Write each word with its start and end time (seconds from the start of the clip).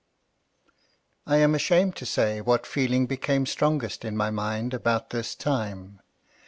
I 1.27 1.37
AM 1.37 1.53
ashamed 1.53 1.95
to 1.97 2.07
say 2.07 2.41
what 2.41 2.65
feeling 2.65 3.05
become 3.05 3.45
strongest 3.45 4.03
in 4.03 4.17
my 4.17 4.31
mind 4.31 4.73
about 4.73 5.11
this 5.11 5.35
time. 5.35 5.99